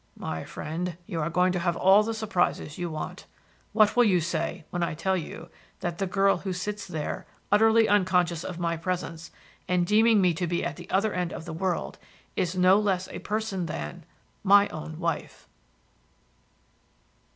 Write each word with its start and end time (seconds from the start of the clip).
"My 0.17 0.43
friend, 0.43 0.97
you 1.05 1.21
are 1.21 1.29
going 1.29 1.51
to 1.51 1.59
have 1.59 1.75
all 1.77 2.01
the 2.01 2.15
surprises 2.15 2.79
you 2.79 2.89
want. 2.89 3.27
What 3.71 3.95
will 3.95 4.03
you 4.03 4.19
say 4.19 4.65
when 4.71 4.81
I 4.81 4.95
tell 4.95 5.15
you 5.15 5.49
that 5.81 5.99
the 5.99 6.07
girl 6.07 6.37
who 6.37 6.53
sits 6.53 6.87
there, 6.87 7.27
utterly 7.51 7.87
unconscious 7.87 8.43
of 8.43 8.57
my 8.57 8.77
presence, 8.77 9.29
and 9.67 9.85
deeming 9.85 10.19
me 10.19 10.33
to 10.33 10.47
be 10.47 10.65
at 10.65 10.75
the 10.75 10.89
other 10.89 11.13
end 11.13 11.31
of 11.31 11.45
the 11.45 11.53
world, 11.53 11.99
is 12.35 12.55
no 12.55 12.79
less 12.79 13.09
a 13.09 13.19
person 13.19 13.67
than 13.67 14.03
my 14.43 14.67
own 14.69 14.97
wife?" 14.97 15.47